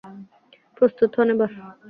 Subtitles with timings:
[0.77, 1.49] প্রস্তুত হন এবার!